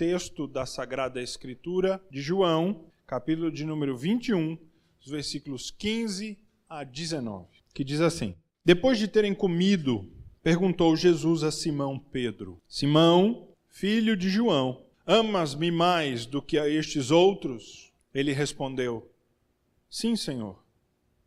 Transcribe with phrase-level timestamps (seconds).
[0.00, 4.56] texto da Sagrada Escritura de João, capítulo de número 21,
[4.98, 8.34] os versículos 15 a 19, que diz assim:
[8.64, 10.10] Depois de terem comido,
[10.42, 17.10] perguntou Jesus a Simão Pedro: Simão, filho de João, amas-me mais do que a estes
[17.10, 17.92] outros?
[18.14, 19.06] Ele respondeu:
[19.90, 20.64] Sim, Senhor.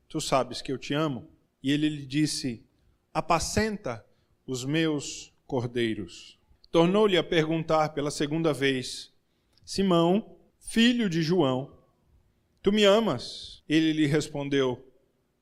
[0.10, 1.30] Tu sabes que eu te amo.
[1.62, 2.66] E ele lhe disse:
[3.14, 4.04] Apacenta
[4.48, 6.40] os meus cordeiros.
[6.74, 9.14] Tornou-lhe a perguntar pela segunda vez:
[9.64, 11.72] Simão, filho de João,
[12.64, 13.62] tu me amas?
[13.70, 14.84] Ele lhe respondeu: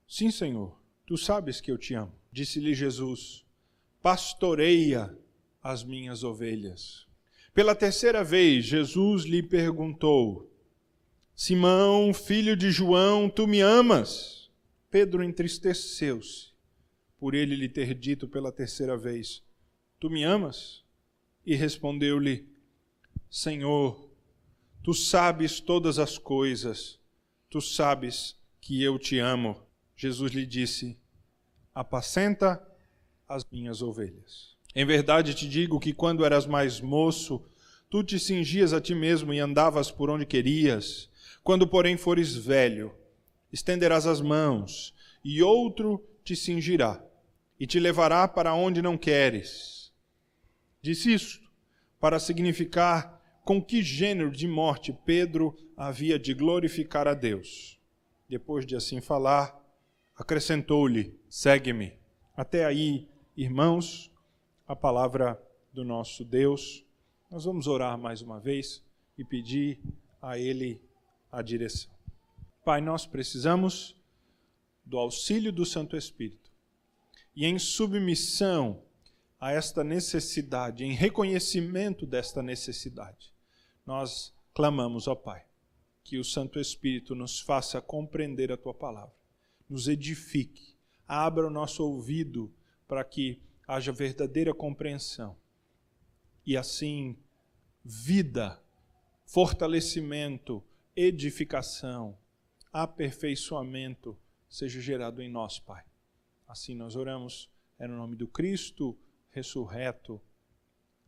[0.05, 0.77] Sim, Senhor.
[1.07, 2.11] Tu sabes que eu te amo.
[2.33, 3.45] Disse-lhe Jesus:
[4.01, 5.17] Pastoreia
[5.63, 7.07] as minhas ovelhas.
[7.53, 10.51] Pela terceira vez, Jesus lhe perguntou:
[11.33, 14.51] Simão, filho de João, tu me amas?
[14.89, 16.51] Pedro entristeceu-se
[17.17, 19.41] por ele lhe ter dito pela terceira vez:
[19.97, 20.83] Tu me amas?
[21.45, 22.47] E respondeu-lhe:
[23.29, 24.09] Senhor,
[24.83, 26.99] tu sabes todas as coisas,
[27.49, 29.61] tu sabes que eu te amo.
[29.95, 30.97] Jesus lhe disse:
[31.73, 32.61] Apacenta
[33.27, 34.55] as minhas ovelhas.
[34.75, 37.43] Em verdade te digo que quando eras mais moço,
[37.89, 41.09] tu te cingias a ti mesmo e andavas por onde querias.
[41.43, 42.93] Quando, porém, fores velho,
[43.51, 47.03] estenderás as mãos, e outro te cingirá,
[47.59, 49.80] e te levará para onde não queres.
[50.81, 51.51] Disse isto
[51.99, 57.79] para significar com que gênero de morte Pedro havia de glorificar a Deus.
[58.27, 59.59] Depois de assim falar,
[60.15, 61.93] acrescentou-lhe: Segue-me.
[62.35, 64.11] Até aí, irmãos,
[64.67, 66.83] a palavra do nosso Deus.
[67.29, 68.83] Nós vamos orar mais uma vez
[69.17, 69.79] e pedir
[70.21, 70.81] a Ele
[71.31, 71.91] a direção.
[72.65, 73.95] Pai, nós precisamos
[74.85, 76.51] do auxílio do Santo Espírito.
[77.35, 78.83] E em submissão
[79.41, 83.33] a esta necessidade, em reconhecimento desta necessidade,
[83.83, 85.43] nós clamamos ao Pai,
[86.03, 89.15] que o Santo Espírito nos faça compreender a tua palavra,
[89.67, 92.53] nos edifique, abra o nosso ouvido
[92.87, 95.35] para que haja verdadeira compreensão
[96.45, 97.17] e assim
[97.83, 98.61] vida,
[99.25, 100.63] fortalecimento,
[100.95, 102.15] edificação,
[102.71, 104.15] aperfeiçoamento
[104.47, 105.83] seja gerado em nós, Pai.
[106.47, 108.95] Assim nós oramos, é no nome do Cristo
[109.31, 110.21] ressurreto.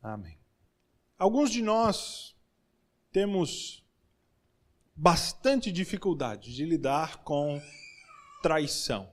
[0.02, 0.40] Amém.
[1.18, 2.36] Alguns de nós
[3.12, 3.86] temos
[4.96, 7.62] bastante dificuldade de lidar com
[8.42, 9.12] traição.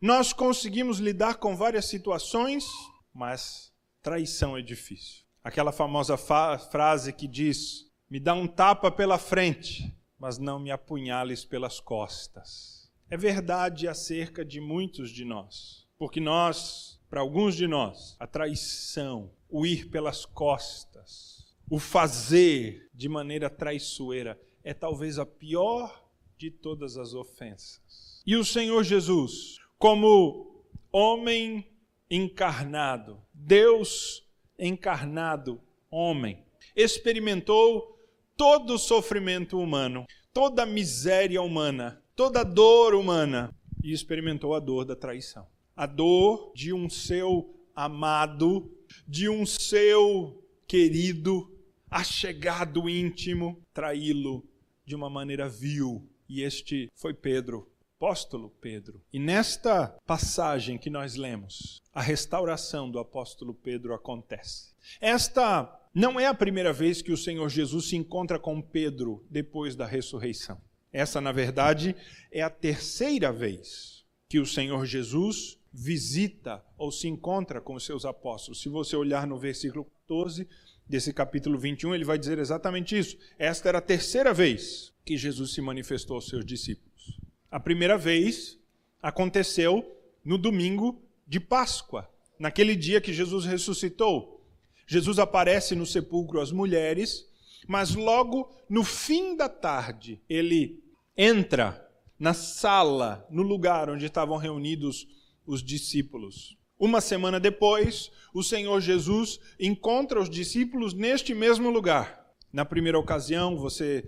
[0.00, 2.64] Nós conseguimos lidar com várias situações,
[3.12, 5.24] mas traição é difícil.
[5.42, 11.44] Aquela famosa frase que diz: me dá um tapa pela frente, mas não me apunhales
[11.44, 12.90] pelas costas.
[13.08, 19.30] É verdade acerca de muitos de nós, porque nós, para alguns de nós, a traição,
[19.48, 26.04] o ir pelas costas, o fazer de maneira traiçoeira é talvez a pior
[26.36, 28.22] de todas as ofensas.
[28.26, 31.66] E o Senhor Jesus, como homem
[32.10, 34.24] encarnado, Deus
[34.58, 36.44] encarnado, homem,
[36.74, 37.96] experimentou
[38.36, 44.60] todo o sofrimento humano, toda a miséria humana, toda a dor humana e experimentou a
[44.60, 45.46] dor da traição.
[45.76, 48.74] A dor de um seu amado,
[49.06, 51.54] de um seu querido,
[51.90, 54.42] achegado íntimo, traí-lo
[54.84, 56.08] de uma maneira vil.
[56.28, 59.02] E este foi Pedro, apóstolo Pedro.
[59.12, 64.74] E nesta passagem que nós lemos, a restauração do apóstolo Pedro acontece.
[65.00, 69.76] Esta não é a primeira vez que o Senhor Jesus se encontra com Pedro depois
[69.76, 70.60] da ressurreição.
[70.92, 71.94] Essa, na verdade,
[72.30, 78.06] é a terceira vez que o Senhor Jesus visita ou se encontra com os seus
[78.06, 78.62] apóstolos.
[78.62, 80.48] Se você olhar no versículo 14
[80.88, 83.18] desse capítulo 21, ele vai dizer exatamente isso.
[83.38, 87.20] Esta era a terceira vez que Jesus se manifestou aos seus discípulos.
[87.50, 88.58] A primeira vez
[89.02, 89.84] aconteceu
[90.24, 92.08] no domingo de Páscoa,
[92.38, 94.42] naquele dia que Jesus ressuscitou.
[94.86, 97.26] Jesus aparece no sepulcro às mulheres,
[97.68, 100.82] mas logo no fim da tarde ele
[101.14, 101.86] entra
[102.18, 105.06] na sala, no lugar onde estavam reunidos
[105.46, 106.56] os discípulos.
[106.78, 112.26] Uma semana depois, o Senhor Jesus encontra os discípulos neste mesmo lugar.
[112.52, 114.04] Na primeira ocasião, você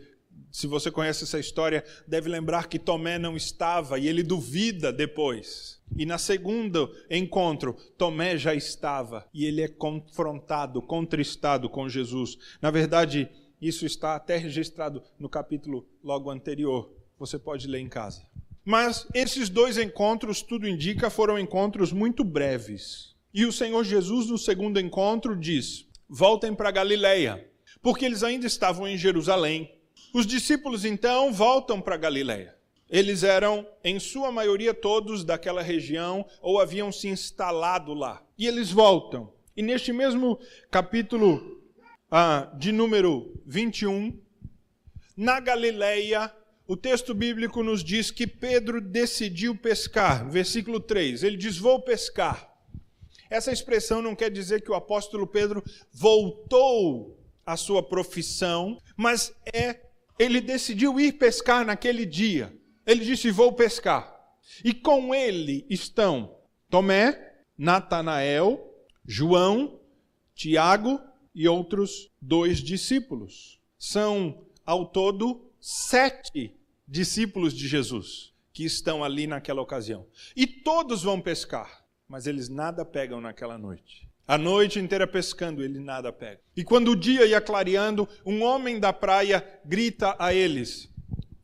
[0.51, 5.81] se você conhece essa história, deve lembrar que Tomé não estava e ele duvida depois.
[5.97, 12.39] E na segundo encontro, Tomé já estava e ele é confrontado, contristado com Jesus.
[12.63, 13.29] Na verdade,
[13.61, 16.91] isso está até registrado no capítulo logo anterior.
[17.19, 18.23] Você pode ler em casa.
[18.69, 23.15] Mas esses dois encontros, tudo indica, foram encontros muito breves.
[23.33, 27.51] E o Senhor Jesus, no segundo encontro, diz: voltem para Galileia,
[27.81, 29.75] porque eles ainda estavam em Jerusalém.
[30.13, 32.55] Os discípulos então voltam para Galileia.
[32.91, 38.23] Eles eram, em sua maioria, todos daquela região ou haviam se instalado lá.
[38.37, 39.33] E eles voltam.
[39.57, 40.39] E neste mesmo
[40.71, 41.59] capítulo
[42.11, 44.21] ah, de número 21,
[45.17, 46.31] na Galileia,
[46.69, 50.29] o texto bíblico nos diz que Pedro decidiu pescar.
[50.29, 52.47] Versículo 3, ele diz: Vou pescar.
[53.31, 59.81] Essa expressão não quer dizer que o apóstolo Pedro voltou à sua profissão, mas é
[60.19, 62.55] ele decidiu ir pescar naquele dia.
[62.87, 64.15] Ele disse: Vou pescar.
[64.63, 66.37] E com ele estão
[66.69, 68.63] Tomé, Natanael,
[69.07, 69.81] João,
[70.35, 71.01] Tiago
[71.35, 73.59] e outros dois discípulos.
[73.79, 76.58] São, ao todo, sete
[76.89, 80.07] discípulos de Jesus que estão ali naquela ocasião.
[80.35, 84.09] E todos vão pescar, mas eles nada pegam naquela noite.
[84.27, 86.41] A noite inteira pescando, ele nada pega.
[86.57, 90.93] E quando o dia ia clareando, um homem da praia grita a eles: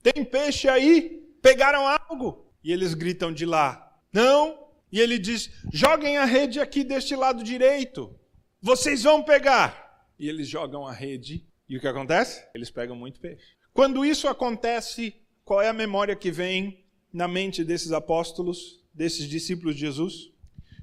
[0.03, 1.23] Tem peixe aí?
[1.41, 2.53] Pegaram algo?
[2.63, 4.69] E eles gritam de lá: Não.
[4.91, 8.15] E ele diz: Joguem a rede aqui deste lado direito.
[8.61, 10.05] Vocês vão pegar.
[10.19, 11.47] E eles jogam a rede.
[11.69, 12.47] E o que acontece?
[12.55, 13.57] Eles pegam muito peixe.
[13.73, 15.15] Quando isso acontece,
[15.45, 20.31] qual é a memória que vem na mente desses apóstolos, desses discípulos de Jesus?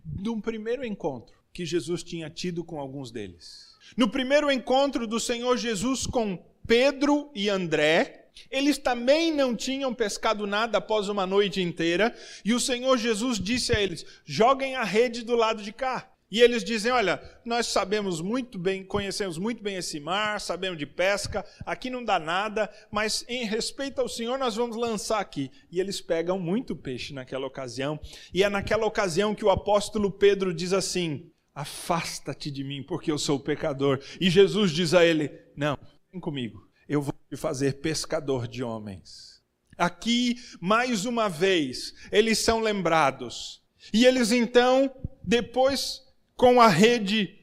[0.05, 3.71] De um primeiro encontro que Jesus tinha tido com alguns deles.
[3.97, 6.37] No primeiro encontro do Senhor Jesus com
[6.67, 12.15] Pedro e André, eles também não tinham pescado nada após uma noite inteira,
[12.45, 16.10] e o Senhor Jesus disse a eles: joguem a rede do lado de cá.
[16.31, 20.86] E eles dizem: Olha, nós sabemos muito bem, conhecemos muito bem esse mar, sabemos de
[20.86, 25.51] pesca, aqui não dá nada, mas em respeito ao Senhor, nós vamos lançar aqui.
[25.69, 28.00] E eles pegam muito peixe naquela ocasião,
[28.33, 33.18] e é naquela ocasião que o apóstolo Pedro diz assim: Afasta-te de mim, porque eu
[33.18, 34.00] sou pecador.
[34.19, 35.78] E Jesus diz a ele: Não,
[36.12, 39.42] vem comigo eu vou te fazer pescador de homens.
[39.78, 43.63] Aqui, mais uma vez, eles são lembrados.
[43.94, 44.94] E eles então,
[45.24, 46.01] depois,
[46.36, 47.38] com a rede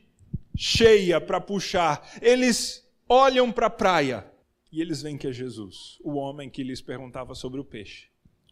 [0.56, 4.26] cheia para puxar, eles olham para a praia
[4.70, 8.08] e eles veem que é Jesus, o homem que lhes perguntava sobre o peixe.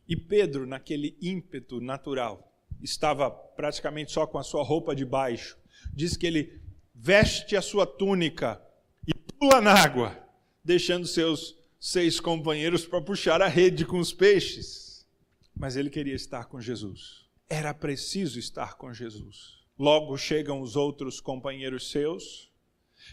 [0.09, 5.59] E Pedro, naquele ímpeto natural, estava praticamente só com a sua roupa de baixo.
[5.93, 6.61] Diz que ele
[6.94, 8.61] veste a sua túnica
[9.06, 10.17] e pula na água
[10.65, 15.06] deixando seus seis companheiros para puxar a rede com os peixes.
[15.55, 17.25] Mas ele queria estar com Jesus.
[17.49, 19.56] Era preciso estar com Jesus.
[19.78, 22.50] Logo chegam os outros companheiros seus,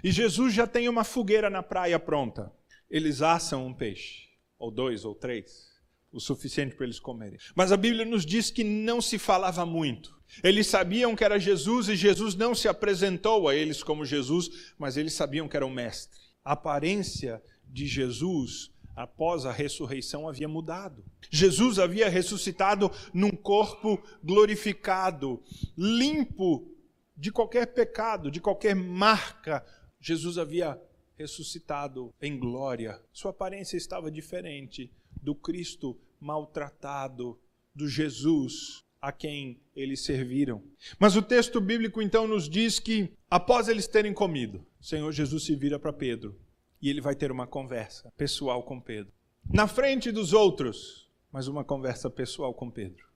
[0.03, 2.51] e Jesus já tem uma fogueira na praia pronta.
[2.89, 5.71] Eles assam um peixe, ou dois, ou três,
[6.11, 7.37] o suficiente para eles comerem.
[7.55, 10.17] Mas a Bíblia nos diz que não se falava muito.
[10.43, 14.95] Eles sabiam que era Jesus e Jesus não se apresentou a eles como Jesus, mas
[14.97, 21.03] eles sabiam que era o Mestre a aparência de Jesus após a ressurreição havia mudado.
[21.29, 25.41] Jesus havia ressuscitado num corpo glorificado,
[25.77, 26.67] limpo
[27.15, 29.65] de qualquer pecado, de qualquer marca.
[29.99, 30.79] Jesus havia
[31.17, 33.01] ressuscitado em glória.
[33.11, 34.91] Sua aparência estava diferente
[35.21, 37.39] do Cristo maltratado,
[37.73, 40.63] do Jesus a quem eles serviram.
[40.97, 45.43] Mas o texto bíblico então nos diz que, após eles terem comido, o Senhor Jesus
[45.43, 46.39] se vira para Pedro
[46.83, 49.13] e ele vai ter uma conversa pessoal com Pedro.
[49.49, 53.07] Na frente dos outros, mas uma conversa pessoal com Pedro.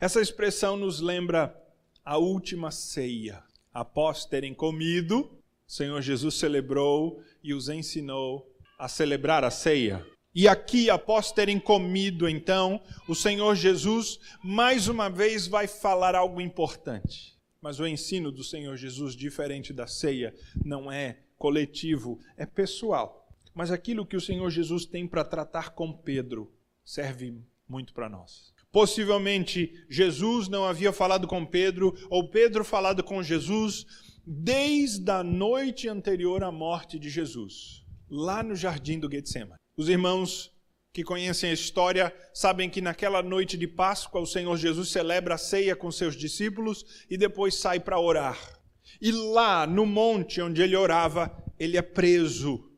[0.00, 1.60] Essa expressão nos lembra
[2.04, 3.42] a última ceia.
[3.74, 5.28] Após terem comido,
[5.66, 8.48] o Senhor Jesus celebrou e os ensinou
[8.78, 10.06] a celebrar a ceia.
[10.32, 16.40] E aqui, após terem comido, então, o Senhor Jesus mais uma vez vai falar algo
[16.40, 17.36] importante.
[17.60, 20.32] Mas o ensino do Senhor Jesus, diferente da ceia,
[20.64, 23.26] não é coletivo, é pessoal.
[23.54, 26.52] Mas aquilo que o Senhor Jesus tem para tratar com Pedro
[26.84, 28.52] serve muito para nós.
[28.70, 33.86] Possivelmente Jesus não havia falado com Pedro, ou Pedro falado com Jesus,
[34.24, 39.58] desde a noite anterior à morte de Jesus, lá no jardim do Getsemane.
[39.76, 40.52] Os irmãos
[40.92, 45.38] que conhecem a história sabem que naquela noite de Páscoa o Senhor Jesus celebra a
[45.38, 48.59] ceia com seus discípulos e depois sai para orar.
[49.00, 52.70] E lá no monte onde ele orava, ele é preso.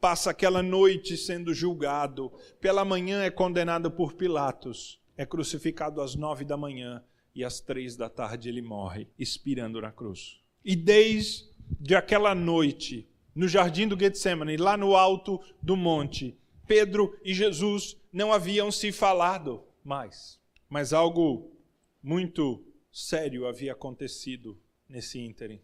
[0.00, 2.32] Passa aquela noite sendo julgado.
[2.60, 5.00] Pela manhã é condenado por Pilatos.
[5.16, 7.02] É crucificado às nove da manhã
[7.34, 10.40] e às três da tarde ele morre, expirando na cruz.
[10.64, 17.32] E desde aquela noite, no jardim do Getsemane, lá no alto do monte, Pedro e
[17.32, 20.40] Jesus não haviam se falado mais.
[20.68, 21.50] Mas algo
[22.02, 25.60] muito sério havia acontecido nesse ínterim.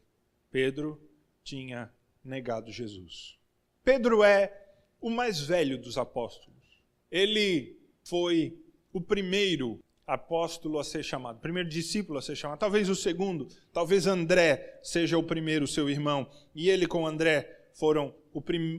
[0.51, 1.01] Pedro
[1.43, 1.93] tinha
[2.25, 3.37] negado Jesus.
[3.83, 4.53] Pedro é
[5.01, 6.55] o mais velho dos apóstolos.
[7.11, 8.59] Ele foi
[8.93, 14.07] o primeiro apóstolo a ser chamado, primeiro discípulo a ser chamado, talvez o segundo, talvez
[14.07, 18.15] André seja o primeiro, seu irmão, e ele com André foram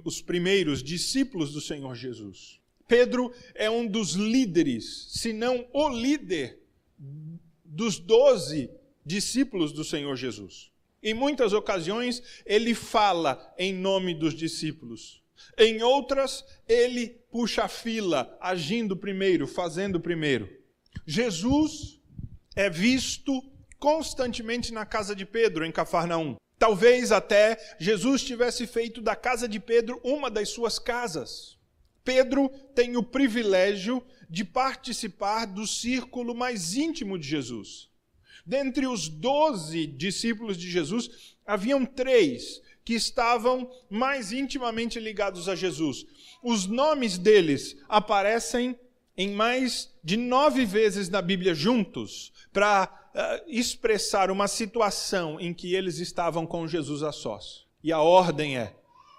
[0.04, 2.60] os primeiros discípulos do Senhor Jesus.
[2.88, 6.60] Pedro é um dos líderes, se não o líder
[7.64, 8.70] dos doze
[9.06, 10.72] discípulos do Senhor Jesus.
[11.02, 15.22] Em muitas ocasiões, ele fala em nome dos discípulos.
[15.58, 20.50] Em outras, ele puxa a fila, agindo primeiro, fazendo primeiro.
[21.06, 22.00] Jesus
[22.56, 23.44] é visto
[23.78, 26.38] constantemente na casa de Pedro, em Cafarnaum.
[26.58, 31.58] Talvez até Jesus tivesse feito da casa de Pedro uma das suas casas.
[32.04, 37.90] Pedro tem o privilégio de participar do círculo mais íntimo de Jesus.
[38.46, 46.06] Dentre os doze discípulos de Jesus, haviam três que estavam mais intimamente ligados a Jesus.
[46.44, 48.78] Os nomes deles aparecem
[49.18, 55.74] em mais de nove vezes na Bíblia juntos, para uh, expressar uma situação em que
[55.74, 57.66] eles estavam com Jesus a sós.
[57.84, 58.76] E a ordem é: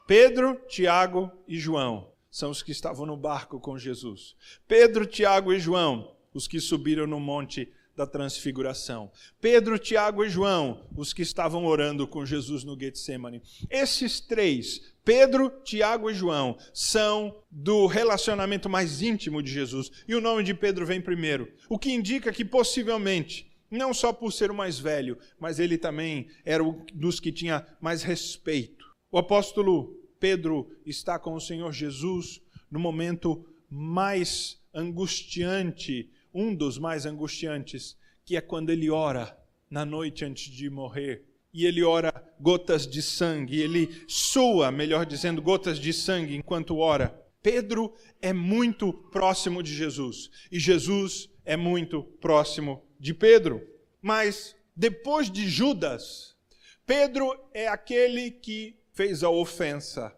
[0.07, 4.37] Pedro, Tiago e João são os que estavam no barco com Jesus.
[4.69, 9.11] Pedro, Tiago e João, os que subiram no monte da transfiguração.
[9.41, 13.43] Pedro, Tiago e João, os que estavam orando com Jesus no Getsemane.
[13.71, 19.91] Esses três, Pedro, Tiago e João, são do relacionamento mais íntimo de Jesus.
[20.07, 24.33] E o nome de Pedro vem primeiro, o que indica que possivelmente não só por
[24.33, 28.87] ser o mais velho, mas ele também era um dos que tinha mais respeito.
[29.11, 37.07] O apóstolo Pedro está com o Senhor Jesus no momento mais angustiante um dos mais
[37.07, 39.35] angustiantes, que é quando ele ora
[39.71, 41.25] na noite antes de morrer.
[41.53, 47.09] E ele ora gotas de sangue, ele sua, melhor dizendo, gotas de sangue enquanto ora.
[47.43, 53.67] Pedro é muito próximo de Jesus e Jesus é muito próximo de Pedro.
[54.03, 56.37] Mas depois de Judas,
[56.85, 60.15] Pedro é aquele que fez a ofensa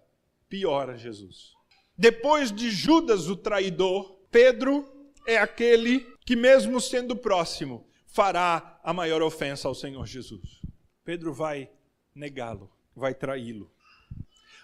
[0.48, 1.52] pior a Jesus.
[1.96, 4.97] Depois de Judas, o traidor, Pedro
[5.28, 10.62] é aquele que, mesmo sendo próximo, fará a maior ofensa ao Senhor Jesus.
[11.04, 11.70] Pedro vai
[12.14, 13.70] negá-lo, vai traí-lo.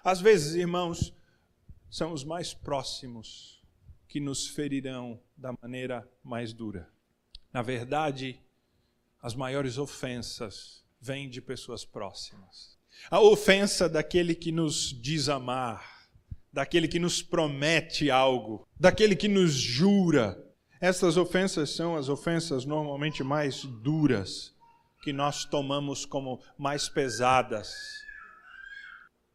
[0.02, 1.14] Às vezes, irmãos,
[1.90, 3.62] são os mais próximos
[4.08, 6.88] que nos ferirão da maneira mais dura.
[7.52, 8.40] Na verdade,
[9.20, 12.78] as maiores ofensas vêm de pessoas próximas.
[13.10, 16.08] A ofensa daquele que nos diz amar,
[16.50, 20.42] daquele que nos promete algo, daquele que nos jura,
[20.84, 24.54] essas ofensas são as ofensas normalmente mais duras,
[25.02, 27.74] que nós tomamos como mais pesadas.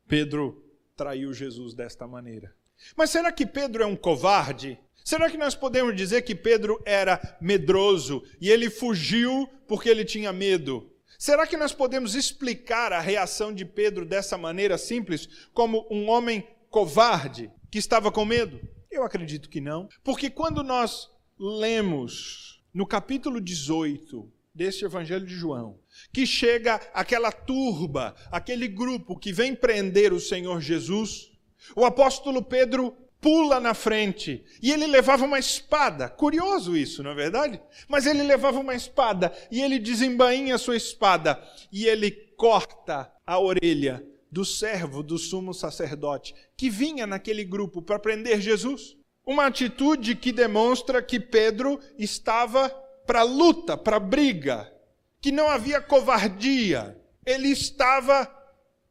[0.07, 0.63] Pedro
[0.95, 2.53] traiu Jesus desta maneira.
[2.95, 4.79] Mas será que Pedro é um covarde?
[5.03, 10.31] Será que nós podemos dizer que Pedro era medroso e ele fugiu porque ele tinha
[10.31, 10.87] medo?
[11.17, 16.47] Será que nós podemos explicar a reação de Pedro dessa maneira simples, como um homem
[16.69, 18.61] covarde que estava com medo?
[18.91, 19.89] Eu acredito que não.
[20.03, 25.79] Porque quando nós lemos no capítulo 18 deste Evangelho de João,
[26.11, 31.31] que chega aquela turba, aquele grupo que vem prender o Senhor Jesus,
[31.75, 36.09] o apóstolo Pedro pula na frente e ele levava uma espada.
[36.09, 37.61] Curioso isso, não é verdade?
[37.87, 41.41] Mas ele levava uma espada e ele desembainha a sua espada
[41.71, 47.97] e ele corta a orelha do servo do sumo sacerdote que vinha naquele grupo para
[47.97, 48.98] prender Jesus.
[49.29, 52.67] Uma atitude que demonstra que Pedro estava
[53.05, 54.73] para luta, para briga,
[55.21, 56.99] que não havia covardia.
[57.23, 58.27] Ele estava,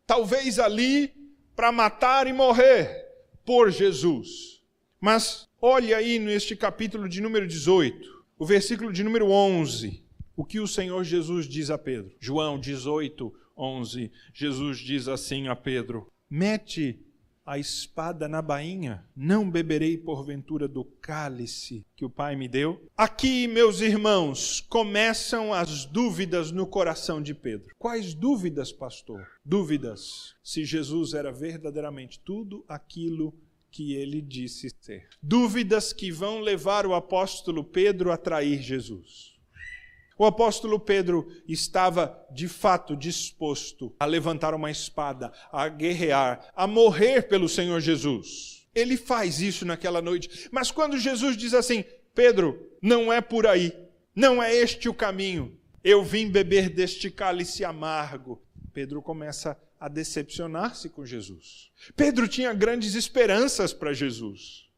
[0.06, 1.12] talvez, ali
[1.56, 3.04] para matar e morrer
[3.44, 4.62] por Jesus.
[5.00, 10.04] Mas olhe aí neste capítulo de número 18, o versículo de número 11,
[10.36, 12.14] o que o Senhor Jesus diz a Pedro.
[12.20, 14.12] João 18, 11.
[14.32, 17.04] Jesus diz assim a Pedro: Mete
[17.48, 22.86] a espada na bainha, não beberei porventura do cálice que o Pai me deu?
[22.94, 27.74] Aqui, meus irmãos, começam as dúvidas no coração de Pedro.
[27.78, 29.26] Quais dúvidas, pastor?
[29.42, 33.34] Dúvidas se Jesus era verdadeiramente tudo aquilo
[33.70, 35.08] que ele disse ser.
[35.22, 39.37] Dúvidas que vão levar o apóstolo Pedro a trair Jesus.
[40.18, 47.28] O apóstolo Pedro estava de fato disposto a levantar uma espada, a guerrear, a morrer
[47.28, 48.66] pelo Senhor Jesus.
[48.74, 50.48] Ele faz isso naquela noite.
[50.50, 51.84] Mas quando Jesus diz assim:
[52.14, 53.72] Pedro, não é por aí,
[54.14, 55.56] não é este o caminho.
[55.84, 58.42] Eu vim beber deste cálice amargo.
[58.74, 61.70] Pedro começa a decepcionar-se com Jesus.
[61.96, 64.68] Pedro tinha grandes esperanças para Jesus.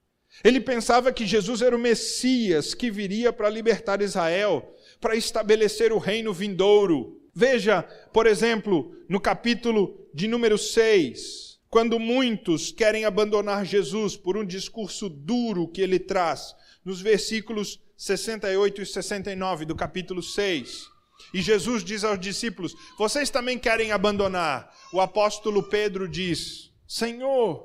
[0.45, 5.99] Ele pensava que Jesus era o Messias que viria para libertar Israel, para estabelecer o
[5.99, 7.21] reino vindouro.
[7.35, 14.45] Veja, por exemplo, no capítulo de número 6, quando muitos querem abandonar Jesus por um
[14.45, 16.55] discurso duro que ele traz,
[16.85, 20.89] nos versículos 68 e 69 do capítulo 6.
[21.33, 24.75] E Jesus diz aos discípulos: Vocês também querem abandonar?
[24.93, 27.65] O apóstolo Pedro diz: Senhor,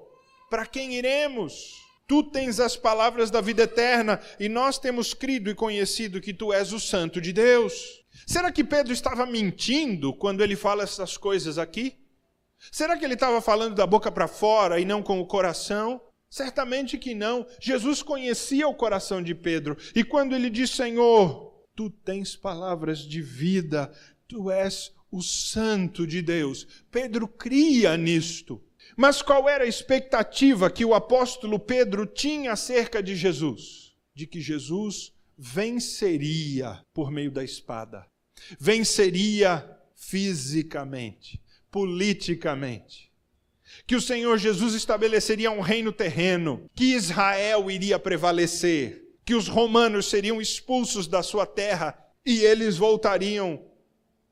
[0.49, 1.84] para quem iremos?
[2.07, 6.53] Tu tens as palavras da vida eterna e nós temos crido e conhecido que tu
[6.53, 7.73] és o Santo de Deus.
[8.27, 11.97] Será que Pedro estava mentindo quando ele fala essas coisas aqui?
[12.71, 15.99] Será que ele estava falando da boca para fora e não com o coração?
[16.29, 17.45] Certamente que não.
[17.59, 23.21] Jesus conhecia o coração de Pedro e quando ele diz: Senhor, tu tens palavras de
[23.21, 23.91] vida,
[24.27, 26.67] tu és o Santo de Deus.
[26.91, 28.61] Pedro cria nisto.
[28.95, 33.95] Mas qual era a expectativa que o apóstolo Pedro tinha acerca de Jesus?
[34.13, 38.05] De que Jesus venceria por meio da espada,
[38.59, 43.11] venceria fisicamente, politicamente.
[43.85, 50.05] Que o Senhor Jesus estabeleceria um reino terreno, que Israel iria prevalecer, que os romanos
[50.05, 53.61] seriam expulsos da sua terra e eles voltariam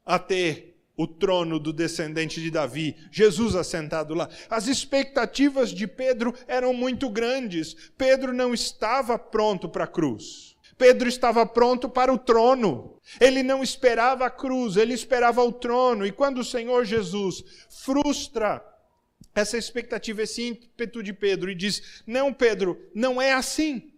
[0.06, 4.30] a ter o trono do descendente de Davi, Jesus assentado lá.
[4.50, 7.76] As expectativas de Pedro eram muito grandes.
[7.98, 10.56] Pedro não estava pronto para a cruz.
[10.78, 13.00] Pedro estava pronto para o trono.
[13.20, 16.06] Ele não esperava a cruz, ele esperava o trono.
[16.06, 18.64] E quando o Senhor Jesus frustra
[19.36, 23.92] essa expectativa, esse ímpeto de Pedro e diz: Não, Pedro, não é assim.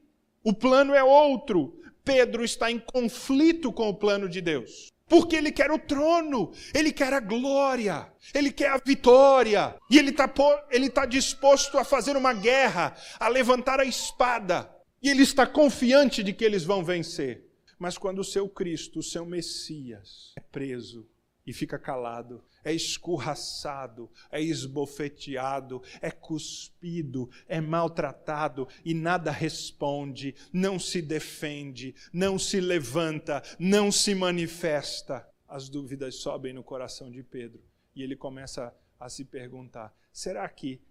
[0.43, 1.81] O plano é outro.
[2.03, 4.94] Pedro está em conflito com o plano de Deus.
[5.07, 9.75] Porque ele quer o trono, ele quer a glória, ele quer a vitória.
[9.89, 10.31] E ele está
[10.71, 14.69] ele tá disposto a fazer uma guerra, a levantar a espada.
[15.01, 17.45] E ele está confiante de que eles vão vencer.
[17.77, 21.07] Mas quando o seu Cristo, o seu Messias, é preso
[21.45, 30.79] e fica calado, é escorraçado, é esbofeteado, é cuspido, é maltratado e nada responde, não
[30.79, 35.27] se defende, não se levanta, não se manifesta.
[35.47, 37.63] As dúvidas sobem no coração de Pedro
[37.95, 40.81] e ele começa a se perguntar: será que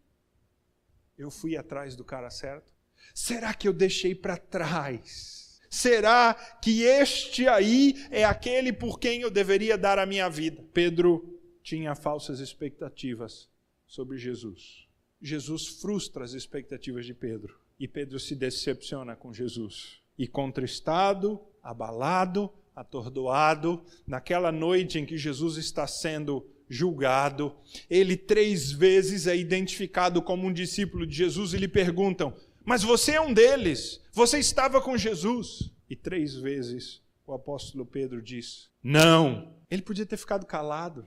[1.19, 2.73] eu fui atrás do cara certo?
[3.12, 5.44] Será que eu deixei para trás?
[5.75, 10.65] Será que este aí é aquele por quem eu deveria dar a minha vida?
[10.73, 13.49] Pedro tinha falsas expectativas
[13.85, 14.87] sobre Jesus.
[15.21, 19.99] Jesus frustra as expectativas de Pedro e Pedro se decepciona com Jesus.
[20.17, 27.53] E contristado, abalado, atordoado, naquela noite em que Jesus está sendo julgado,
[27.91, 32.33] ele três vezes é identificado como um discípulo de Jesus e lhe perguntam:
[32.64, 35.70] Mas você é um deles, você estava com Jesus.
[35.88, 39.55] E três vezes o apóstolo Pedro diz: Não.
[39.70, 41.07] Ele podia ter ficado calado,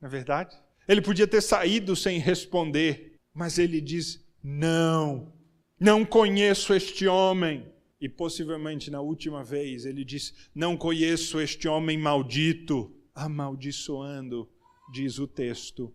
[0.00, 0.56] não é verdade?
[0.86, 5.32] Ele podia ter saído sem responder, mas ele diz: Não,
[5.80, 7.70] não conheço este homem.
[8.00, 14.46] E possivelmente na última vez ele diz: Não conheço este homem maldito, amaldiçoando,
[14.92, 15.94] diz o texto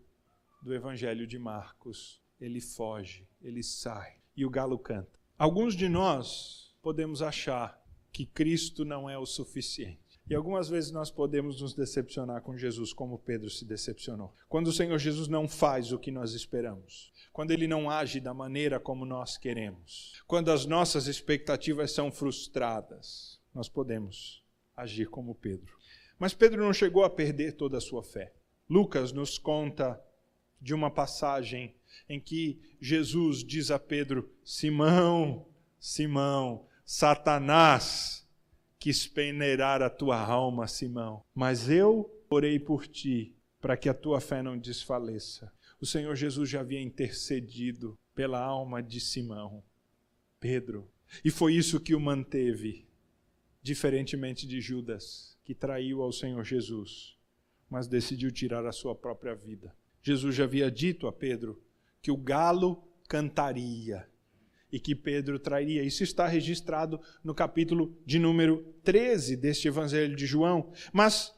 [0.64, 2.20] do Evangelho de Marcos.
[2.40, 5.20] Ele foge, ele sai e o galo canta.
[5.38, 10.08] Alguns de nós podemos achar que Cristo não é o suficiente.
[10.30, 14.34] E algumas vezes nós podemos nos decepcionar com Jesus, como Pedro se decepcionou.
[14.50, 18.34] Quando o Senhor Jesus não faz o que nós esperamos, quando ele não age da
[18.34, 24.44] maneira como nós queremos, quando as nossas expectativas são frustradas, nós podemos
[24.76, 25.78] agir como Pedro.
[26.20, 28.34] Mas Pedro não chegou a perder toda a sua fé.
[28.70, 30.02] Lucas nos conta
[30.60, 31.74] de uma passagem
[32.10, 35.46] em que Jesus diz a Pedro: Simão,
[35.80, 38.28] Simão, Satanás
[38.80, 44.22] quis peneirar a tua alma, Simão, mas eu orei por ti, para que a tua
[44.22, 45.52] fé não desfaleça.
[45.80, 49.64] O Senhor Jesus já havia intercedido pela alma de Simão,
[50.40, 50.90] Pedro,
[51.24, 52.88] e foi isso que o manteve,
[53.62, 57.18] diferentemente de Judas, que traiu ao Senhor Jesus,
[57.70, 59.76] mas decidiu tirar a sua própria vida.
[60.02, 61.62] Jesus já havia dito a Pedro
[62.08, 64.08] que o galo cantaria
[64.72, 65.84] e que Pedro trairia.
[65.84, 70.72] Isso está registrado no capítulo de número 13 deste Evangelho de João.
[70.94, 71.36] Mas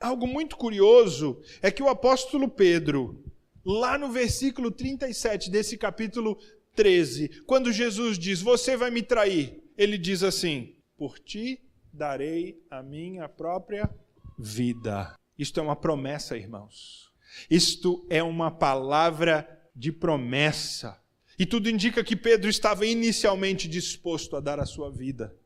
[0.00, 3.22] algo muito curioso é que o apóstolo Pedro,
[3.62, 6.38] lá no versículo 37 desse capítulo
[6.74, 11.60] 13, quando Jesus diz: Você vai me trair, ele diz assim: Por ti
[11.92, 13.90] darei a minha própria
[14.38, 15.14] vida.
[15.38, 17.06] Isto é uma promessa, irmãos.
[17.50, 20.98] Isto é uma palavra de promessa.
[21.38, 25.36] E tudo indica que Pedro estava inicialmente disposto a dar a sua vida.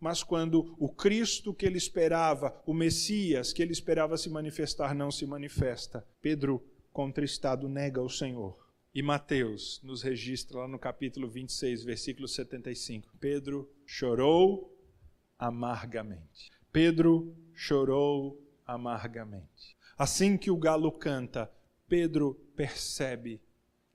[0.00, 5.10] Mas quando o Cristo que ele esperava, o Messias que ele esperava se manifestar, não
[5.10, 8.56] se manifesta, Pedro, contristado, nega o Senhor.
[8.94, 13.14] E Mateus nos registra lá no capítulo 26, versículo 75.
[13.20, 14.74] Pedro chorou
[15.38, 16.50] amargamente.
[16.72, 19.76] Pedro chorou amargamente.
[19.98, 21.50] Assim que o galo canta,
[21.88, 23.40] Pedro percebe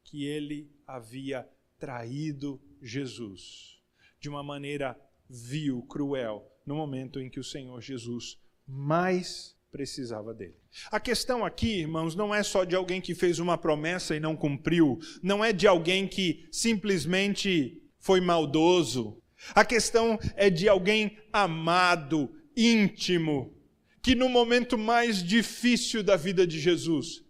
[0.03, 1.47] que ele havia
[1.79, 3.79] traído Jesus
[4.19, 4.99] de uma maneira
[5.29, 10.55] vil, cruel, no momento em que o Senhor Jesus mais precisava dele.
[10.91, 14.35] A questão aqui, irmãos, não é só de alguém que fez uma promessa e não
[14.35, 19.21] cumpriu, não é de alguém que simplesmente foi maldoso.
[19.55, 23.55] A questão é de alguém amado, íntimo,
[24.01, 27.23] que no momento mais difícil da vida de Jesus,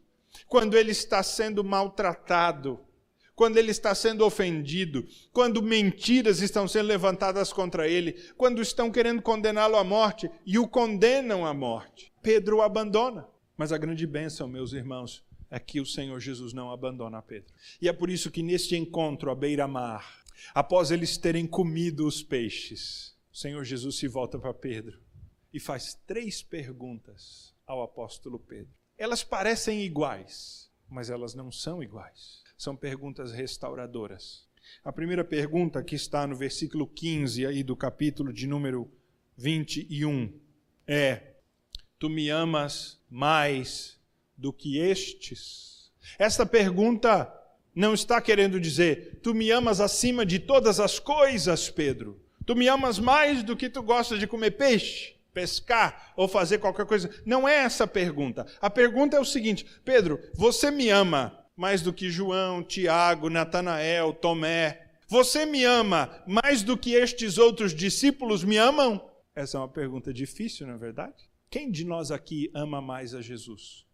[0.52, 2.78] quando ele está sendo maltratado,
[3.34, 9.22] quando ele está sendo ofendido, quando mentiras estão sendo levantadas contra ele, quando estão querendo
[9.22, 12.12] condená-lo à morte e o condenam à morte.
[12.22, 13.26] Pedro o abandona.
[13.56, 17.54] Mas a grande bênção, meus irmãos, é que o Senhor Jesus não abandona Pedro.
[17.82, 20.22] E é por isso que neste encontro à beira-mar,
[20.54, 25.00] após eles terem comido os peixes, o Senhor Jesus se volta para Pedro
[25.54, 28.81] e faz três perguntas ao apóstolo Pedro.
[29.02, 34.48] Elas parecem iguais, mas elas não são iguais são perguntas restauradoras.
[34.86, 38.88] A primeira pergunta que está no versículo 15 aí do capítulo de número
[39.36, 40.32] 21
[40.86, 41.38] é:
[41.98, 44.00] Tu me amas mais
[44.38, 45.92] do que estes?
[46.20, 47.34] Esta pergunta
[47.74, 52.24] não está querendo dizer, tu me amas acima de todas as coisas, Pedro.
[52.46, 56.86] Tu me amas mais do que tu gostas de comer peixe, pescar ou fazer qualquer
[56.86, 57.10] coisa.
[57.26, 58.46] Não é essa a pergunta.
[58.62, 64.14] A pergunta é o seguinte: Pedro, você me ama mais do que João, Tiago, Natanael,
[64.14, 64.88] Tomé?
[65.08, 69.10] Você me ama mais do que estes outros discípulos me amam?
[69.36, 71.30] Essa é uma pergunta difícil, não é verdade?
[71.50, 73.86] Quem de nós aqui ama mais a Jesus?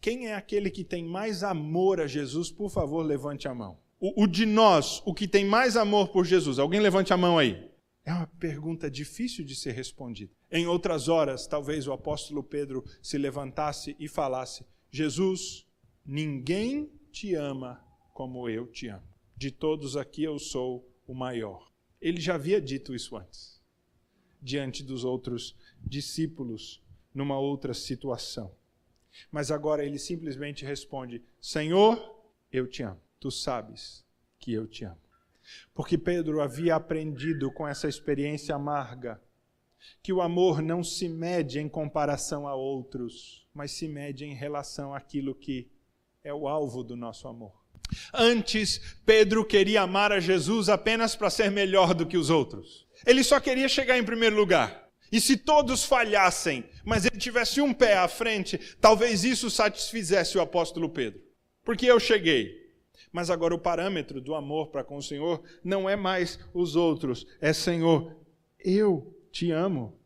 [0.00, 2.50] Quem é aquele que tem mais amor a Jesus?
[2.50, 3.78] Por favor, levante a mão.
[4.00, 6.58] O, o, de nós, o que tem mais amor por Jesus?
[6.58, 7.69] Alguém levante a mão aí.
[8.10, 10.32] É uma pergunta difícil de ser respondida.
[10.50, 15.64] Em outras horas, talvez o apóstolo Pedro se levantasse e falasse: Jesus,
[16.04, 17.80] Ninguém te ama
[18.12, 19.06] como eu te amo.
[19.36, 21.70] De todos aqui eu sou o maior.
[22.00, 23.62] Ele já havia dito isso antes,
[24.42, 26.82] diante dos outros discípulos,
[27.14, 28.52] numa outra situação.
[29.30, 32.20] Mas agora ele simplesmente responde: Senhor,
[32.50, 33.00] eu te amo.
[33.20, 34.04] Tu sabes
[34.36, 35.09] que eu te amo.
[35.74, 39.20] Porque Pedro havia aprendido com essa experiência amarga
[40.02, 44.94] que o amor não se mede em comparação a outros, mas se mede em relação
[44.94, 45.70] àquilo que
[46.22, 47.60] é o alvo do nosso amor.
[48.12, 52.86] Antes, Pedro queria amar a Jesus apenas para ser melhor do que os outros.
[53.06, 54.88] Ele só queria chegar em primeiro lugar.
[55.10, 60.40] E se todos falhassem, mas ele tivesse um pé à frente, talvez isso satisfizesse o
[60.40, 61.20] apóstolo Pedro.
[61.64, 62.59] Porque eu cheguei.
[63.12, 67.26] Mas agora o parâmetro do amor para com o Senhor não é mais os outros,
[67.40, 68.16] é Senhor,
[68.58, 69.98] eu te amo,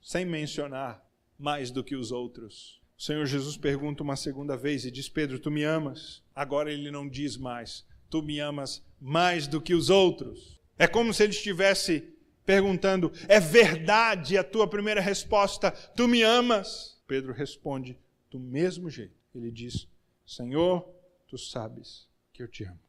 [0.00, 1.02] sem mencionar
[1.38, 2.80] mais do que os outros.
[2.98, 6.22] O Senhor Jesus pergunta uma segunda vez e diz: Pedro, tu me amas?
[6.34, 10.60] Agora ele não diz mais: Tu me amas mais do que os outros.
[10.78, 12.12] É como se ele estivesse
[12.44, 15.70] perguntando: É verdade a tua primeira resposta?
[15.70, 17.00] Tu me amas?
[17.06, 17.98] Pedro responde
[18.30, 19.16] do mesmo jeito.
[19.34, 19.88] Ele diz:
[20.26, 20.86] Senhor,
[21.26, 22.09] tu sabes
[22.40, 22.80] que eu te amo.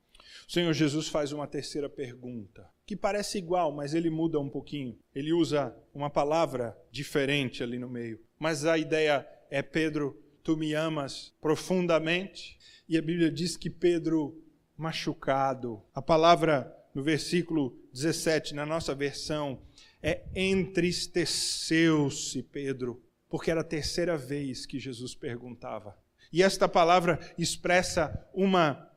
[0.47, 4.97] O Senhor Jesus faz uma terceira pergunta, que parece igual, mas ele muda um pouquinho.
[5.13, 8.21] Ele usa uma palavra diferente ali no meio.
[8.39, 12.57] Mas a ideia é Pedro, tu me amas profundamente?
[12.87, 14.41] E a Bíblia diz que Pedro,
[14.77, 19.61] machucado, a palavra no versículo 17, na nossa versão,
[20.01, 25.97] é entristeceu-se Pedro, porque era a terceira vez que Jesus perguntava.
[26.33, 28.90] E esta palavra expressa uma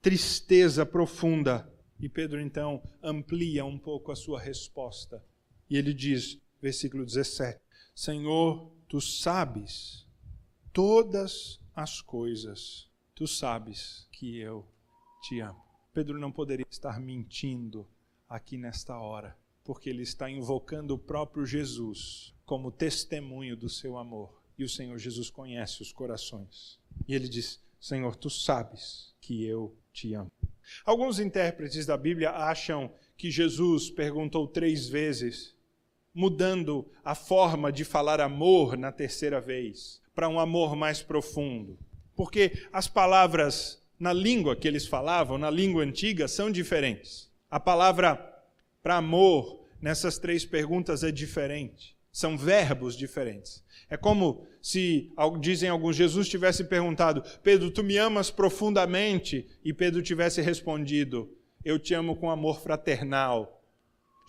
[0.00, 1.70] tristeza profunda.
[1.98, 5.22] E Pedro então amplia um pouco a sua resposta.
[5.68, 7.60] E ele diz, versículo 17:
[7.94, 10.06] Senhor, tu sabes
[10.72, 14.66] todas as coisas, tu sabes que eu
[15.22, 15.62] te amo.
[15.92, 17.86] Pedro não poderia estar mentindo
[18.28, 24.40] aqui nesta hora, porque ele está invocando o próprio Jesus como testemunho do seu amor.
[24.56, 26.78] E o Senhor Jesus conhece os corações.
[27.06, 30.30] E ele diz: Senhor, tu sabes que eu te amo.
[30.84, 35.54] Alguns intérpretes da Bíblia acham que Jesus perguntou três vezes
[36.14, 41.78] mudando a forma de falar amor na terceira vez, para um amor mais profundo.
[42.20, 47.30] porque as palavras na língua que eles falavam, na língua antiga, são diferentes.
[47.50, 48.16] A palavra
[48.82, 51.96] para amor nessas três perguntas é diferente.
[52.12, 53.64] São verbos diferentes.
[53.88, 59.46] É como se, dizem alguns, Jesus tivesse perguntado: Pedro, tu me amas profundamente?
[59.64, 61.30] E Pedro tivesse respondido:
[61.64, 63.56] Eu te amo com amor fraternal.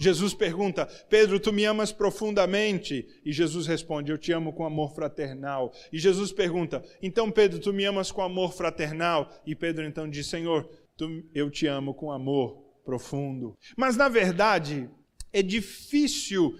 [0.02, 3.08] Jesus pergunta: Pedro, tu me amas profundamente?
[3.24, 5.72] E Jesus responde: Eu te amo com amor fraternal.
[5.94, 9.30] E Jesus pergunta: Então, Pedro, tu me amas com amor fraternal?
[9.46, 10.68] E Pedro então diz: Senhor,
[10.98, 13.56] tu, eu te amo com amor profundo.
[13.78, 14.90] Mas, na verdade,
[15.32, 16.56] é difícil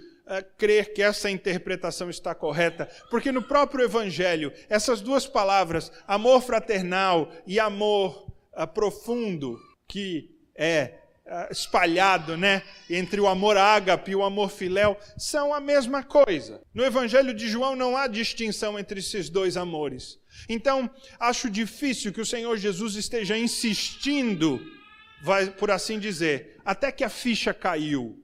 [0.58, 7.32] crer que essa interpretação está correta, porque no próprio Evangelho, essas duas palavras, amor fraternal
[7.46, 11.02] e amor uh, profundo, que é
[11.34, 16.62] ah, espalhado, né, entre o amor ágape e o amor filéu, são a mesma coisa.
[16.74, 20.20] No Evangelho de João não há distinção entre esses dois amores.
[20.50, 24.60] Então, acho difícil que o Senhor Jesus esteja insistindo,
[25.24, 28.21] vai, por assim dizer, até que a ficha caiu.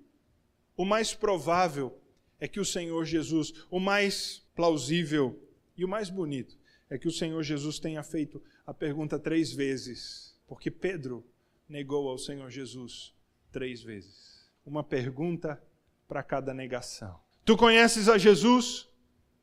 [0.78, 2.00] O mais provável
[2.40, 5.38] é que o Senhor Jesus, o mais plausível
[5.76, 6.56] e o mais bonito,
[6.88, 11.26] é que o Senhor Jesus tenha feito a pergunta três vezes, porque Pedro
[11.68, 13.14] negou ao Senhor Jesus
[13.52, 14.48] três vezes.
[14.64, 15.62] Uma pergunta
[16.08, 17.20] para cada negação.
[17.44, 18.88] Tu conheces a Jesus?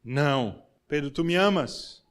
[0.05, 0.65] Não.
[0.87, 2.03] Pedro, tu me amas?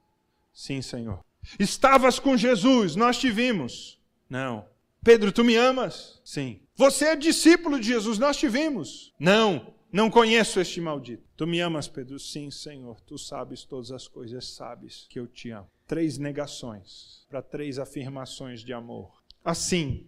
[0.53, 1.23] Sim, Senhor.
[1.59, 3.99] Estavas com Jesus, nós te vimos?
[4.29, 4.67] Não.
[5.03, 6.21] Pedro, tu me amas?
[6.23, 6.62] Sim.
[6.75, 9.13] Você é discípulo de Jesus, nós te vimos?
[9.19, 9.73] Não.
[9.91, 11.23] Não conheço este maldito.
[11.38, 12.17] Tu me amas, Pedro?
[12.17, 12.99] Sim, Senhor.
[13.01, 15.69] Tu sabes todas as coisas, sabes que eu te amo.
[15.86, 19.21] Três negações para três afirmações de amor.
[19.45, 20.07] Assim,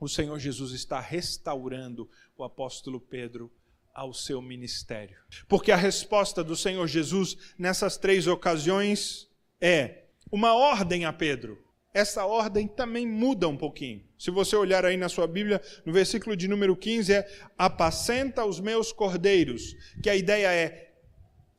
[0.00, 2.08] o Senhor Jesus está restaurando
[2.38, 3.52] o apóstolo Pedro
[3.94, 5.18] ao seu ministério.
[5.48, 9.28] Porque a resposta do Senhor Jesus nessas três ocasiões
[9.60, 11.65] é uma ordem a Pedro.
[11.96, 14.04] Essa ordem também muda um pouquinho.
[14.18, 18.60] Se você olhar aí na sua Bíblia, no versículo de número 15 é apacenta os
[18.60, 20.92] meus cordeiros, que a ideia é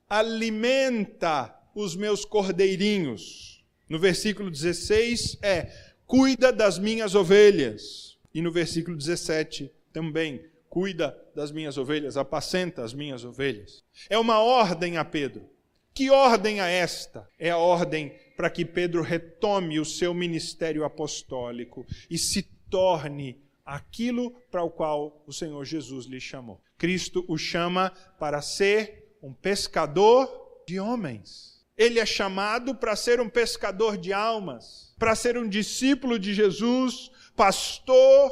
[0.07, 3.65] alimenta os meus cordeirinhos.
[3.89, 5.71] No versículo 16 é
[6.05, 8.15] cuida das minhas ovelhas.
[8.31, 13.83] E no versículo 17 também, cuida das minhas ovelhas, apacenta as minhas ovelhas.
[14.07, 15.49] É uma ordem a Pedro.
[15.95, 17.27] Que ordem é esta?
[17.39, 24.31] É a ordem para que Pedro retome o seu ministério apostólico e se torne aquilo
[24.49, 26.61] para o qual o Senhor Jesus lhe chamou.
[26.77, 31.65] Cristo o chama para ser um pescador de homens.
[31.75, 37.11] Ele é chamado para ser um pescador de almas para ser um discípulo de Jesus,
[37.35, 38.31] pastor,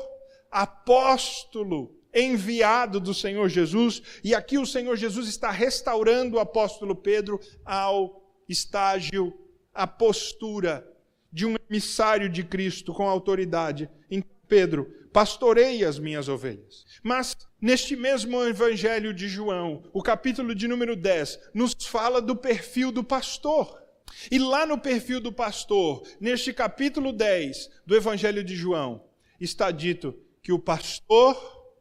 [0.51, 7.39] apóstolo, enviado do Senhor Jesus, e aqui o Senhor Jesus está restaurando o apóstolo Pedro
[7.63, 9.33] ao estágio,
[9.75, 10.89] à postura
[11.31, 13.89] de um emissário de Cristo com autoridade.
[14.09, 16.85] Então, Pedro, pastorei as minhas ovelhas.
[17.03, 22.91] Mas neste mesmo evangelho de João, o capítulo de número 10, nos fala do perfil
[22.91, 23.85] do pastor.
[24.31, 29.03] E lá no perfil do pastor, neste capítulo 10 do Evangelho de João,
[29.39, 31.35] está dito que o pastor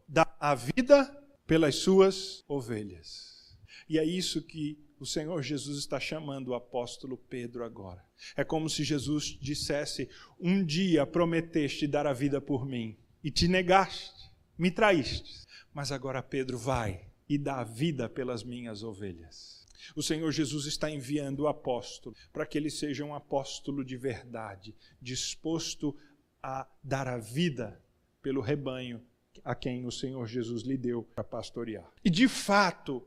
[0.08, 3.56] dá a vida pelas suas ovelhas.
[3.88, 8.02] E é isso que o Senhor Jesus está chamando o apóstolo Pedro agora.
[8.34, 10.08] É como se Jesus dissesse:
[10.40, 15.44] Um dia prometeste dar a vida por mim, e te negaste, me traíste.
[15.74, 19.66] Mas agora Pedro vai e dá a vida pelas minhas ovelhas.
[19.94, 24.74] O Senhor Jesus está enviando o apóstolo para que ele seja um apóstolo de verdade,
[25.02, 25.94] disposto
[26.42, 27.78] a dar a vida
[28.22, 29.02] pelo rebanho
[29.44, 31.92] a quem o Senhor Jesus lhe deu para pastorear.
[32.02, 33.06] E de fato,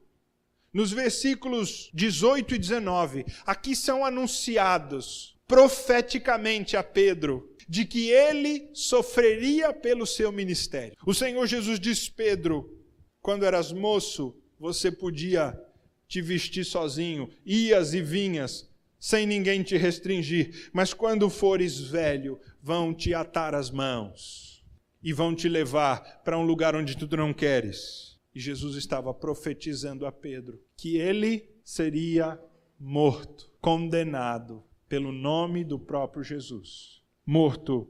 [0.77, 9.73] nos versículos 18 e 19, aqui são anunciados profeticamente a Pedro de que ele sofreria
[9.73, 10.95] pelo seu ministério.
[11.03, 12.79] O Senhor Jesus diz: Pedro,
[13.19, 15.59] quando eras moço, você podia
[16.07, 22.93] te vestir sozinho, ias e vinhas, sem ninguém te restringir, mas quando fores velho, vão
[22.93, 24.63] te atar as mãos
[25.01, 28.06] e vão te levar para um lugar onde tu não queres.
[28.37, 32.39] E Jesus estava profetizando a Pedro que ele seria
[32.79, 37.01] morto, condenado pelo nome do próprio Jesus.
[37.25, 37.89] Morto,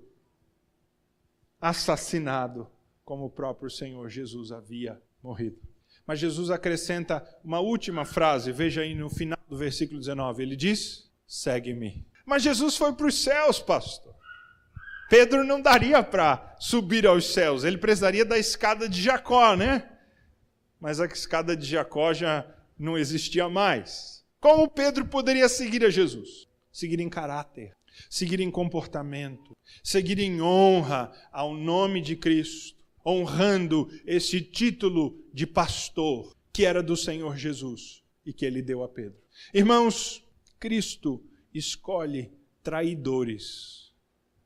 [1.60, 2.66] assassinado,
[3.04, 5.60] como o próprio Senhor Jesus havia morrido.
[6.06, 11.12] Mas Jesus acrescenta uma última frase, veja aí no final do versículo 19: ele diz:
[11.28, 12.08] segue-me.
[12.26, 14.16] Mas Jesus foi para os céus, pastor.
[15.10, 19.97] Pedro não daria para subir aos céus, ele precisaria da escada de Jacó, né?
[20.80, 22.46] Mas a escada de Jacó já
[22.78, 24.24] não existia mais.
[24.40, 26.48] Como Pedro poderia seguir a Jesus?
[26.78, 27.76] seguir em caráter,
[28.08, 36.36] seguir em comportamento, seguir em honra ao nome de Cristo, honrando esse título de pastor
[36.54, 39.20] que era do Senhor Jesus e que ele deu a Pedro.
[39.52, 40.24] Irmãos,
[40.60, 43.92] Cristo escolhe traidores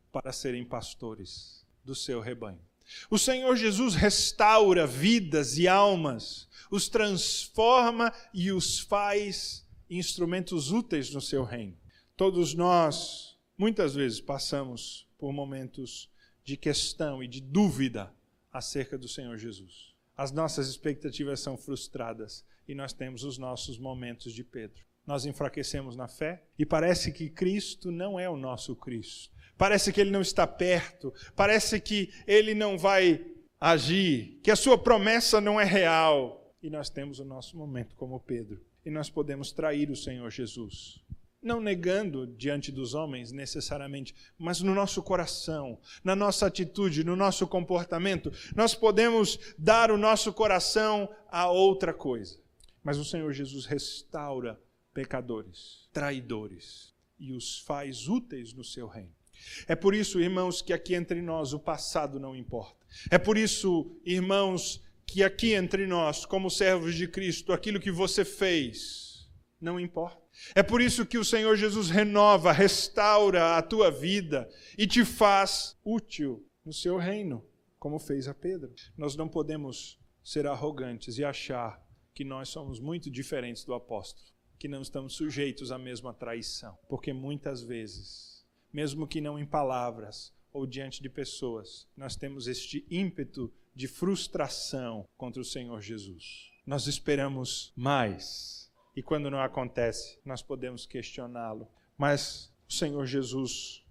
[0.10, 2.71] para serem pastores do seu rebanho.
[3.10, 11.22] O Senhor Jesus restaura vidas e almas, os transforma e os faz instrumentos úteis no
[11.22, 11.78] seu reino.
[12.16, 16.10] Todos nós, muitas vezes, passamos por momentos
[16.44, 18.14] de questão e de dúvida
[18.52, 19.94] acerca do Senhor Jesus.
[20.16, 24.84] As nossas expectativas são frustradas e nós temos os nossos momentos de Pedro.
[25.06, 29.32] Nós enfraquecemos na fé e parece que Cristo não é o nosso Cristo.
[29.62, 33.24] Parece que ele não está perto, parece que ele não vai
[33.60, 36.52] agir, que a sua promessa não é real.
[36.63, 38.60] E nós temos o nosso momento como Pedro.
[38.84, 41.00] E nós podemos trair o Senhor Jesus
[41.43, 47.47] não negando diante dos homens necessariamente, mas no nosso coração, na nossa atitude, no nosso
[47.47, 52.39] comportamento, nós podemos dar o nosso coração a outra coisa.
[52.84, 54.60] Mas o Senhor Jesus restaura
[54.91, 59.21] pecadores, traidores e os faz úteis no seu reino.
[59.68, 62.86] É por isso, irmãos, que aqui entre nós o passado não importa.
[63.10, 68.24] É por isso, irmãos, que aqui entre nós, como servos de Cristo, aquilo que você
[68.24, 70.22] fez não importa.
[70.56, 75.78] É por isso que o Senhor Jesus renova, restaura a tua vida e te faz
[75.86, 77.46] útil no seu reino,
[77.78, 78.74] como fez a Pedro.
[78.98, 81.82] Nós não podemos ser arrogantes e achar
[82.14, 84.28] que nós somos muito diferentes do apóstolo,
[84.58, 88.31] que não estamos sujeitos à mesma traição, porque muitas vezes,
[88.74, 95.08] mesmo que não em palavras ou diante de pessoas, nós temos este ímpeto de frustração
[95.18, 96.52] contra o Senhor Jesus.
[96.66, 98.62] Nós esperamos mais
[98.96, 101.68] e quando não acontece, nós podemos questioná-lo.
[101.98, 103.86] Mas o Senhor Jesus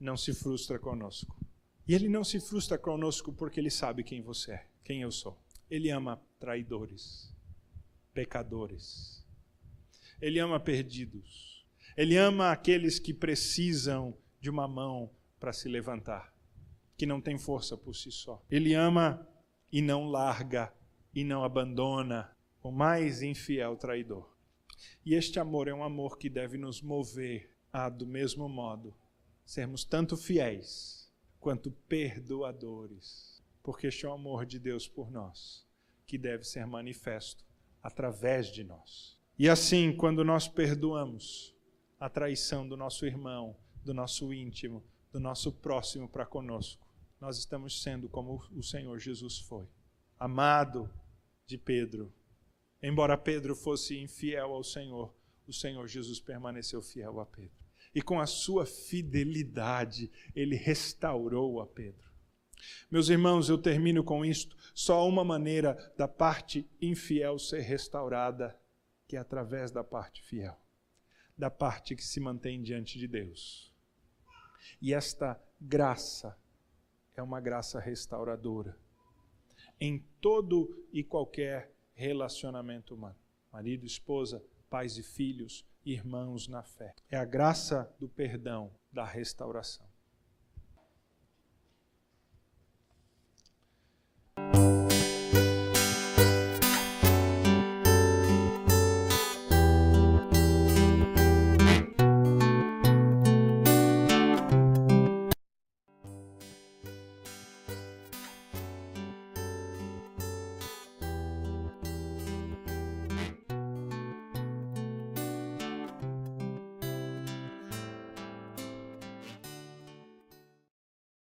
[0.00, 1.36] não se frustra conosco.
[1.86, 5.38] E ele não se frustra conosco porque ele sabe quem você é, quem eu sou.
[5.70, 7.32] Ele ama traidores,
[8.12, 9.24] pecadores.
[10.20, 11.57] Ele ama perdidos.
[11.98, 16.32] Ele ama aqueles que precisam de uma mão para se levantar,
[16.96, 18.40] que não tem força por si só.
[18.48, 19.28] Ele ama
[19.72, 20.72] e não larga
[21.12, 22.30] e não abandona
[22.62, 24.32] o mais infiel traidor.
[25.04, 28.94] E este amor é um amor que deve nos mover a, do mesmo modo,
[29.44, 35.66] sermos tanto fiéis quanto perdoadores, porque este é o amor de Deus por nós,
[36.06, 37.44] que deve ser manifesto
[37.82, 39.18] através de nós.
[39.36, 41.57] E assim, quando nós perdoamos
[41.98, 46.86] a traição do nosso irmão, do nosso íntimo, do nosso próximo para conosco,
[47.20, 49.66] nós estamos sendo como o Senhor Jesus foi.
[50.18, 50.90] Amado
[51.46, 52.12] de Pedro,
[52.82, 55.12] Embora Pedro fosse infiel ao Senhor,
[55.46, 57.56] o Senhor Jesus permaneceu fiel a Pedro.
[57.94, 62.06] E com a sua fidelidade, ele restaurou a Pedro.
[62.90, 64.56] Meus irmãos, eu termino com isto.
[64.74, 68.56] Só uma maneira da parte infiel ser restaurada,
[69.08, 70.56] que é através da parte fiel,
[71.38, 73.72] da parte que se mantém diante de Deus.
[74.82, 76.36] E esta graça
[77.16, 78.76] é uma graça restauradora
[79.80, 83.16] em todo e qualquer relacionamento humano.
[83.52, 86.94] Marido, esposa, pais e filhos, irmãos na fé.
[87.10, 89.87] É a graça do perdão, da restauração.